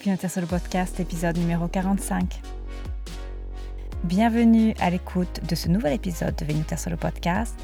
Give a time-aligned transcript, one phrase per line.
[0.00, 2.40] Bienvenue sur le podcast, épisode numéro 45.
[4.04, 7.56] Bienvenue à l'écoute de ce nouvel épisode de Venuta sur le podcast.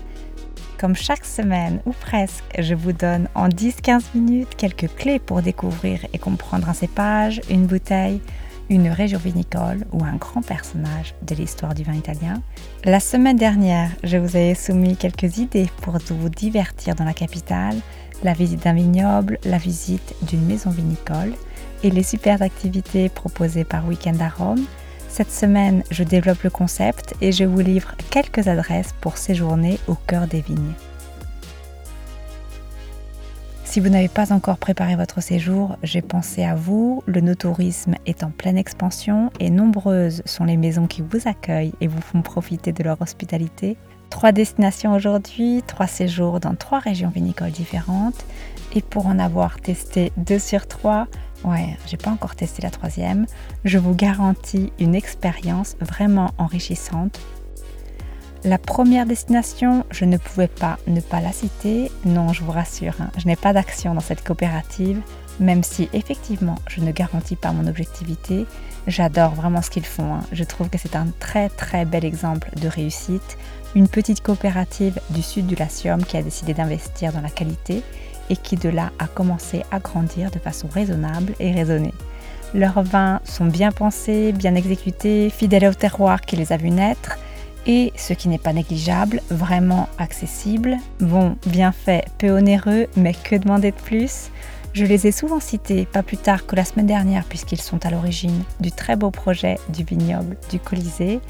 [0.77, 6.05] Comme chaque semaine, ou presque, je vous donne en 10-15 minutes quelques clés pour découvrir
[6.13, 8.21] et comprendre un cépage, une bouteille,
[8.69, 12.43] une région vinicole ou un grand personnage de l'histoire du vin italien.
[12.85, 17.77] La semaine dernière, je vous avais soumis quelques idées pour vous divertir dans la capitale,
[18.25, 21.33] la visite d'un vignoble, la visite d'une maison vinicole
[21.85, 24.65] et les super activités proposées par Weekend à Rome.
[25.09, 29.95] Cette semaine, je développe le concept et je vous livre quelques adresses pour séjourner au
[29.95, 30.73] cœur des vignes.
[33.65, 37.03] Si vous n'avez pas encore préparé votre séjour, j'ai pensé à vous.
[37.07, 41.89] Le no-tourisme est en pleine expansion et nombreuses sont les maisons qui vous accueillent et
[41.89, 43.77] vous font profiter de leur hospitalité.
[44.11, 48.25] Trois destinations aujourd'hui, trois séjours dans trois régions vinicoles différentes.
[48.77, 51.09] Et pour en avoir testé deux sur trois,
[51.45, 53.27] ouais, j'ai pas encore testé la troisième,
[53.65, 57.21] je vous garantis une expérience vraiment enrichissante.
[58.45, 61.91] La première destination, je ne pouvais pas ne pas la citer.
[62.05, 65.01] Non, je vous rassure, hein, je n'ai pas d'action dans cette coopérative,
[65.41, 68.45] même si effectivement je ne garantis pas mon objectivité.
[68.87, 70.15] J'adore vraiment ce qu'ils font.
[70.15, 70.21] Hein.
[70.33, 73.39] Je trouve que c'est un très très bel exemple de réussite.
[73.75, 77.83] Une petite coopérative du sud du Latium qui a décidé d'investir dans la qualité
[78.31, 81.95] et qui de là a commencé à grandir de façon raisonnable et raisonnée.
[82.55, 87.19] Leurs vins sont bien pensés, bien exécutés, fidèles au terroir qui les a vus naître
[87.67, 90.77] et, ce qui n'est pas négligeable, vraiment accessibles.
[91.01, 94.31] Bon, bien fait, peu onéreux, mais que demander de plus?
[94.75, 97.91] Je les ai souvent cités, pas plus tard que la semaine dernière, puisqu'ils sont à
[97.91, 101.21] l'origine du très beau projet du vignoble du Colisée.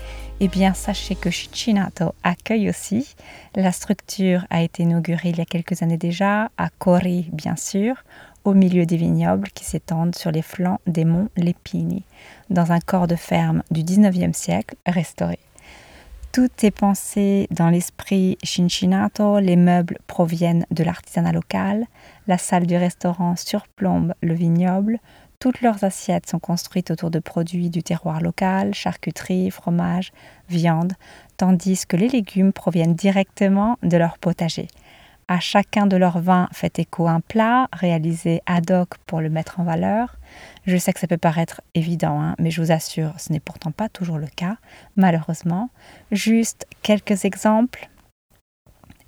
[0.41, 3.15] Eh bien, sachez que Chicinato accueille aussi.
[3.55, 7.97] La structure a été inaugurée il y a quelques années déjà, à Cori, bien sûr,
[8.45, 12.03] au milieu des vignobles qui s'étendent sur les flancs des monts Lepini,
[12.49, 15.39] dans un corps de ferme du 19e siècle restauré.
[16.35, 21.87] Tout est pensé dans l'esprit Cincinnato, les meubles proviennent de l'artisanat local,
[22.27, 24.99] la salle du restaurant surplombe le vignoble,
[25.39, 30.13] toutes leurs assiettes sont construites autour de produits du terroir local, charcuterie, fromage,
[30.49, 30.95] viande,
[31.37, 34.67] tandis que les légumes proviennent directement de leur potager.
[35.27, 39.59] À chacun de leurs vins fait écho un plat réalisé ad hoc pour le mettre
[39.59, 40.17] en valeur.
[40.67, 43.71] Je sais que ça peut paraître évident, hein, mais je vous assure, ce n'est pourtant
[43.71, 44.57] pas toujours le cas,
[44.97, 45.71] malheureusement.
[46.13, 47.89] Juste quelques exemples.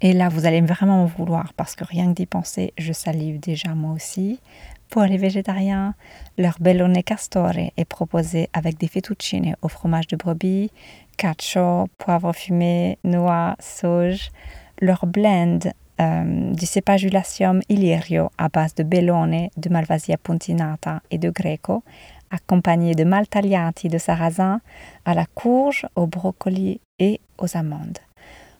[0.01, 3.39] Et là, vous allez vraiment m'en vouloir parce que rien que d'y penser, je salive
[3.39, 4.41] déjà moi aussi.
[4.89, 5.95] Pour les végétariens,
[6.39, 10.71] leur bellone castore est proposé avec des fettuccine au fromage de brebis,
[11.19, 14.31] cacio, poivre fumé, noix, sauge.
[14.81, 15.59] Leur blend
[15.99, 17.07] du cépage
[17.69, 21.83] Illyrio à base de bellone, de Malvasia puntinata et de Greco,
[22.31, 24.61] accompagné de maltagliati de sarrasin
[25.05, 27.99] à la courge, au brocoli et aux amandes.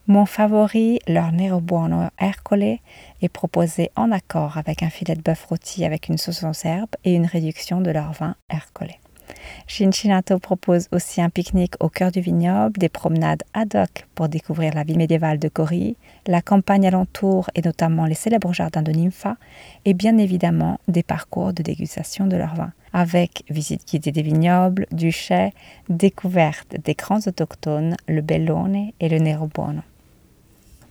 [0.09, 2.79] Mon favori, leur Nero Buono Ercole,
[3.23, 6.95] est proposé en accord avec un filet de bœuf rôti avec une sauce en herbe
[7.03, 8.93] et une réduction de leur vin Ercole.
[9.67, 14.75] Cincinnato propose aussi un pique-nique au cœur du vignoble, des promenades ad hoc pour découvrir
[14.75, 15.97] la ville médiévale de Cori,
[16.27, 19.37] la campagne alentour et notamment les célèbres jardins de Nympha,
[19.85, 24.87] et bien évidemment des parcours de dégustation de leur vin, avec visite guidée des vignobles,
[24.93, 25.53] du chai,
[25.89, 29.83] découverte des grands autochtones, le Bellone et le Nero Buono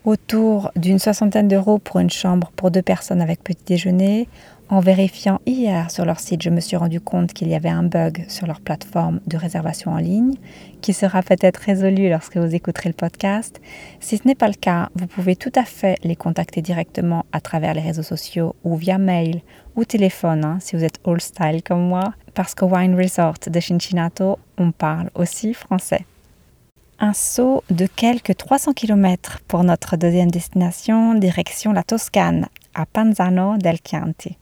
[0.06, 4.28] autour d'une soixantaine d'euros pour une chambre pour deux personnes avec petit déjeuner.
[4.68, 7.84] En vérifiant hier sur leur site, je me suis rendu compte qu'il y avait un
[7.84, 10.34] bug sur leur plateforme de réservation en ligne
[10.82, 13.62] qui sera peut-être résolu lorsque vous écouterez le podcast.
[14.00, 17.42] Si ce n'est pas le cas, vous pouvez tout à fait les contacter directement à
[17.42, 19.42] travers les réseaux sociaux ou via mail
[19.76, 23.60] ou téléphone hein, si vous êtes old style comme moi, parce qu'au Wine Resort de
[23.60, 26.06] Cincinnato, on parle aussi français
[26.98, 33.58] un saut de quelques 300 km pour notre deuxième destination, direction la Toscane, à Panzano
[33.58, 34.38] del Chianti.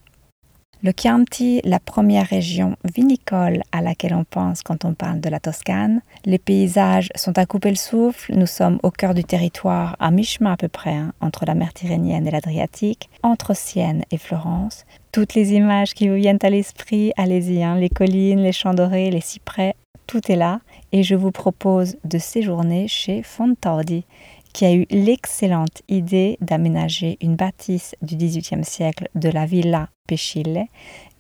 [0.85, 5.39] Le Chianti, la première région vinicole à laquelle on pense quand on parle de la
[5.39, 6.01] Toscane.
[6.25, 8.35] Les paysages sont à couper le souffle.
[8.35, 11.73] Nous sommes au cœur du territoire, à mi-chemin à peu près, hein, entre la mer
[11.73, 14.83] Tyrrhénienne et l'Adriatique, entre Sienne et Florence.
[15.13, 19.09] Toutes les images qui vous viennent à l'esprit, allez-y, hein, les collines, les champs dorés,
[19.09, 19.75] les cyprès,
[20.05, 20.59] tout est là
[20.91, 24.05] et je vous propose de séjourner chez Fontardi,
[24.53, 30.65] qui a eu l'excellente idée d'aménager une bâtisse du XVIIIe siècle de la Villa Pescille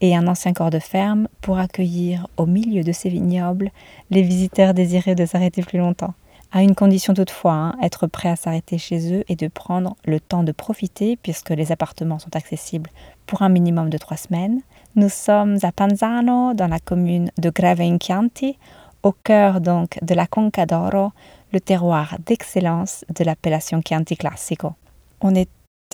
[0.01, 3.71] et un ancien corps de ferme pour accueillir au milieu de ses vignobles
[4.11, 6.13] les visiteurs désireux de s'arrêter plus longtemps.
[6.51, 10.19] À une condition toutefois, hein, être prêt à s'arrêter chez eux et de prendre le
[10.19, 12.91] temps de profiter puisque les appartements sont accessibles
[13.25, 14.61] pour un minimum de trois semaines
[14.95, 18.59] Nous sommes à Panzano, dans la commune de Greve Chianti,
[19.01, 21.11] au cœur donc de la Conca d'Oro,
[21.53, 24.73] le terroir d'excellence de l'appellation Chianti Classico.
[25.21, 25.49] On est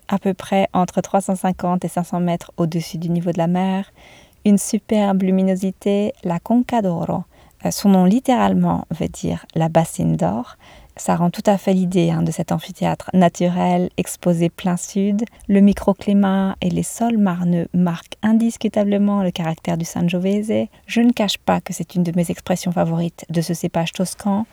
[0.07, 3.91] à peu près entre 350 et 500 mètres au-dessus du niveau de la mer,
[4.45, 7.23] une superbe luminosité, la Conca d'Oro.
[7.65, 10.56] Euh, son nom littéralement veut dire la bassine d'or,
[11.00, 15.23] ça rend tout à fait l'idée hein, de cet amphithéâtre naturel exposé plein sud.
[15.47, 20.67] Le microclimat et les sols marneux marquent indiscutablement le caractère du Sangiovese.
[20.88, 24.45] Je ne cache pas que c'est une de mes expressions favorites de ce cépage toscan.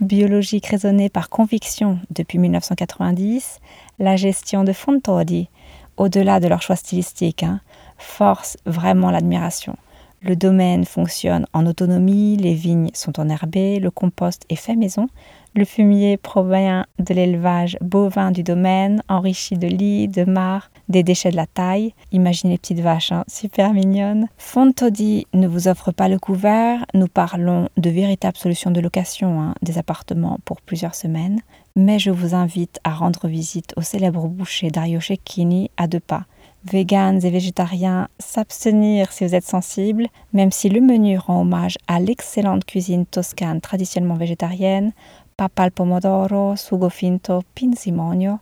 [0.00, 3.58] Biologique raisonnée par conviction depuis 1990,
[3.98, 5.48] la gestion de Fontodi,
[5.96, 7.60] au-delà de leur choix stylistique, hein,
[7.96, 9.74] force vraiment l'admiration.
[10.20, 15.08] Le domaine fonctionne en autonomie, les vignes sont enherbées, le compost est fait maison,
[15.54, 21.30] le fumier provient de l'élevage bovin du domaine, enrichi de lits, de mares, des déchets
[21.30, 21.94] de la taille.
[22.12, 24.28] Imaginez les petites vaches, hein, super mignonnes.
[24.36, 26.84] Fontodi ne vous offre pas le couvert.
[26.94, 31.40] Nous parlons de véritables solutions de location hein, des appartements pour plusieurs semaines.
[31.76, 36.24] Mais je vous invite à rendre visite au célèbre boucher Dario Cecchini à deux pas
[36.70, 42.00] véganes et végétariens, s'abstenir si vous êtes sensible, même si le menu rend hommage à
[42.00, 44.92] l'excellente cuisine toscane traditionnellement végétarienne,
[45.36, 48.38] papal pomodoro, sugo finto, pinzimonio.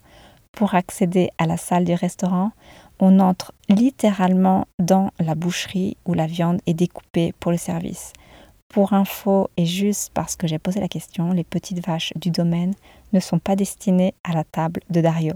[0.53, 2.51] Pour accéder à la salle du restaurant,
[2.99, 8.13] on entre littéralement dans la boucherie où la viande est découpée pour le service.
[8.69, 12.75] Pour info et juste parce que j'ai posé la question, les petites vaches du domaine
[13.13, 15.35] ne sont pas destinées à la table de Dario.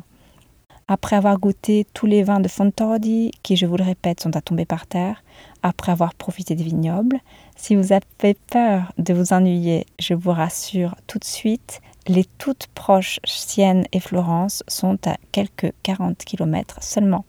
[0.93, 4.41] Après avoir goûté tous les vins de Fontordi, qui, je vous le répète, sont à
[4.41, 5.23] tomber par terre,
[5.63, 7.21] après avoir profité des vignobles,
[7.55, 12.67] si vous avez peur de vous ennuyer, je vous rassure tout de suite, les toutes
[12.75, 17.25] proches Sienne et Florence sont à quelques 40 km seulement.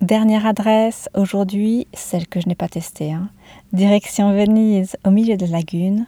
[0.00, 3.12] Dernière adresse, aujourd'hui, celle que je n'ai pas testée.
[3.12, 3.28] Hein.
[3.74, 6.06] Direction Venise, au milieu de la lagune.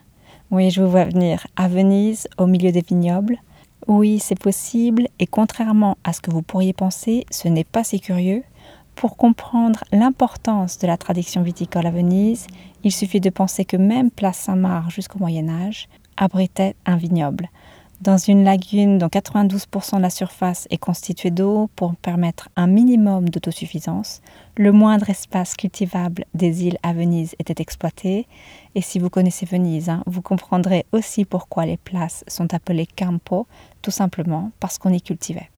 [0.51, 3.39] Oui, je vous vois venir à Venise, au milieu des vignobles.
[3.88, 8.00] Oui, c'est possible, et contrairement à ce que vous pourriez penser, ce n'est pas si
[8.00, 8.44] curieux.
[8.94, 12.46] Pour comprendre l'importance de la tradition viticole à Venise,
[12.85, 15.88] il suffit de penser que même Place Saint-Marc jusqu'au Moyen Âge
[16.19, 17.49] abritait un vignoble
[18.00, 23.29] dans une lagune dont 92% de la surface est constituée d'eau pour permettre un minimum
[23.29, 24.21] d'autosuffisance,
[24.56, 28.29] le moindre espace cultivable des îles à Venise était exploité.
[28.77, 33.47] Et si vous connaissez Venise, hein, vous comprendrez aussi pourquoi les places sont appelées campo,
[33.83, 35.50] tout simplement parce qu'on y cultivait.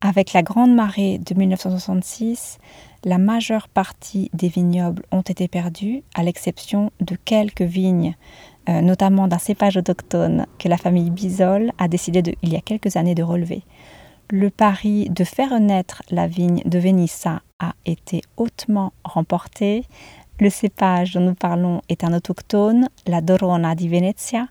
[0.00, 2.58] Avec la grande marée de 1966,
[3.04, 8.14] la majeure partie des vignobles ont été perdus, à l'exception de quelques vignes
[8.68, 13.14] notamment d'un cépage autochtone que la famille Bisol a décidé il y a quelques années
[13.14, 13.62] de relever.
[14.30, 19.86] Le pari de faire naître la vigne de Venissa a été hautement remporté.
[20.38, 24.48] Le cépage dont nous parlons est un autochtone, la Dorona di Venezia.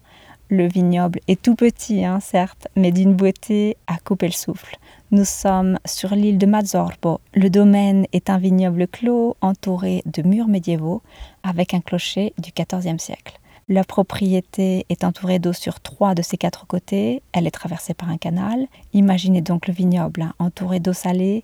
[0.50, 4.78] Le vignoble est tout petit, hein, certes, mais d'une beauté à couper le souffle.
[5.12, 7.20] Nous sommes sur l'île de Mazzorbo.
[7.36, 11.04] Le domaine est un vignoble clos entouré de murs médiévaux
[11.44, 13.40] avec un clocher du XIVe siècle.
[13.70, 17.22] La propriété est entourée d'eau sur trois de ses quatre côtés.
[17.34, 18.66] Elle est traversée par un canal.
[18.94, 21.44] Imaginez donc le vignoble hein, entouré d'eau salée,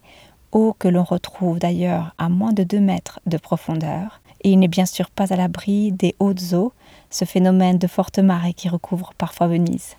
[0.53, 4.21] eau que l'on retrouve d'ailleurs à moins de 2 mètres de profondeur.
[4.41, 6.71] Et il n'est bien sûr pas à l'abri des hautes eaux,
[7.09, 9.97] ce phénomène de forte marée qui recouvre parfois Venise.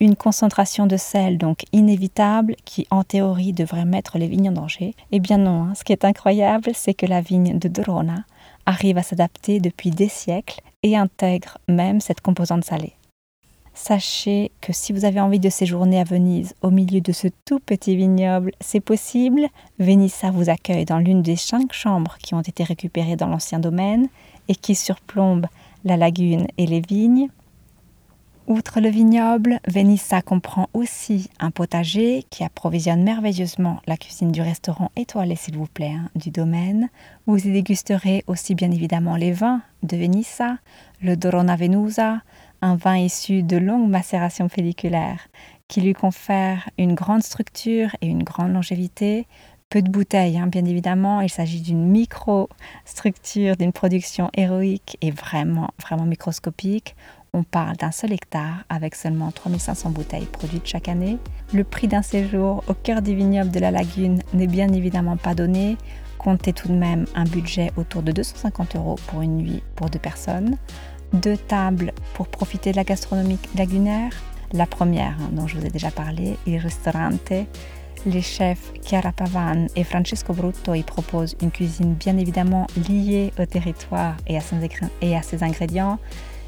[0.00, 4.94] Une concentration de sel donc inévitable qui en théorie devrait mettre les vignes en danger.
[5.12, 5.74] Eh bien non, hein.
[5.74, 8.26] ce qui est incroyable, c'est que la vigne de Dorona
[8.66, 12.94] arrive à s'adapter depuis des siècles et intègre même cette composante salée.
[13.76, 17.58] Sachez que si vous avez envie de séjourner à Venise au milieu de ce tout
[17.58, 19.48] petit vignoble, c'est possible.
[19.80, 24.08] Venissa vous accueille dans l'une des cinq chambres qui ont été récupérées dans l'ancien domaine
[24.46, 25.48] et qui surplombent
[25.84, 27.28] la lagune et les vignes.
[28.46, 34.90] Outre le vignoble, Venissa comprend aussi un potager qui approvisionne merveilleusement la cuisine du restaurant
[34.96, 36.90] étoilé, s'il vous plaît, hein, du domaine.
[37.26, 40.58] Vous y dégusterez aussi bien évidemment les vins de Venissa,
[41.00, 42.20] le Dorona Venusa,
[42.60, 45.26] un vin issu de longues macérations pelliculaires
[45.66, 49.26] qui lui confère une grande structure et une grande longévité.
[49.70, 51.22] Peu de bouteilles, hein, bien évidemment.
[51.22, 56.94] Il s'agit d'une micro-structure, d'une production héroïque et vraiment, vraiment microscopique.
[57.36, 61.18] On parle d'un seul hectare avec seulement 3500 bouteilles produites chaque année.
[61.52, 65.34] Le prix d'un séjour au cœur du vignoble de la lagune n'est bien évidemment pas
[65.34, 65.76] donné.
[66.16, 69.98] Comptez tout de même un budget autour de 250 euros pour une nuit pour deux
[69.98, 70.56] personnes.
[71.12, 74.12] Deux tables pour profiter de la gastronomie lagunaire.
[74.52, 77.32] La première, hein, dont je vous ai déjà parlé, il ristorante.
[78.06, 83.46] Les chefs Chiara Pavan et Francesco Brutto y proposent une cuisine bien évidemment liée au
[83.46, 85.98] territoire et à, ses ingrédients.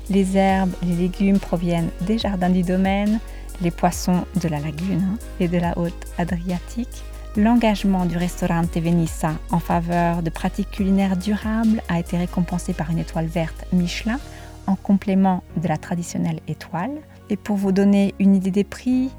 [0.08, 3.18] Les herbes, les légumes proviennent des jardins du domaine,
[3.60, 7.02] les poissons de la lagune hein, et de la haute Adriatique.
[7.36, 12.98] L'engagement du restaurant Venissa en faveur de pratiques culinaires durables a été récompensé par une
[12.98, 14.18] étoile verte Michelin
[14.66, 16.92] en complément de la traditionnelle étoile.
[17.28, 19.10] Et pour vous donner une idée des prix,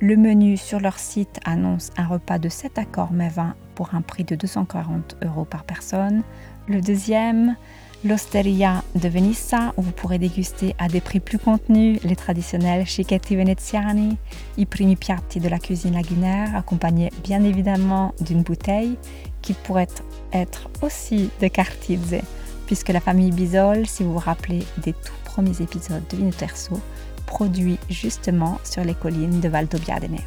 [0.00, 4.00] le menu sur leur site annonce un repas de 7 accords mais 20 pour un
[4.00, 6.22] prix de 240 euros par personne.
[6.68, 7.56] Le deuxième,
[8.06, 13.36] l'Osteria de Venissa, où vous pourrez déguster à des prix plus contenus les traditionnels Cicchetti
[13.36, 14.16] Veneziani,
[14.56, 18.96] i primi piatti de la cuisine lagunaire, accompagnés bien évidemment d'une bouteille
[19.42, 19.88] qui pourrait
[20.32, 22.20] être aussi de Cartizze,
[22.66, 26.80] puisque la famille Bisol, si vous vous rappelez des tout premiers épisodes de Vino Terzo,
[27.26, 30.18] produit justement sur les collines de Valdobbiadene.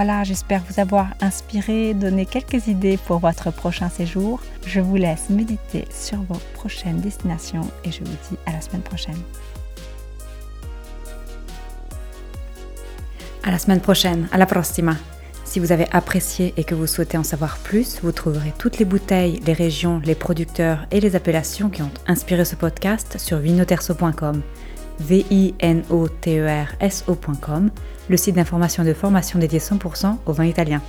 [0.00, 4.40] Voilà, j'espère vous avoir inspiré, donné quelques idées pour votre prochain séjour.
[4.64, 8.82] Je vous laisse méditer sur vos prochaines destinations et je vous dis à la semaine
[8.82, 9.18] prochaine.
[13.42, 14.94] À la semaine prochaine, à la prossima.
[15.44, 18.84] Si vous avez apprécié et que vous souhaitez en savoir plus, vous trouverez toutes les
[18.84, 24.42] bouteilles, les régions, les producteurs et les appellations qui ont inspiré ce podcast sur vinoterso.com
[25.00, 27.70] v-i-n-o-t-e-r-s-o.com,
[28.08, 30.82] le site d'information et de formation dédié 100% au vin italien.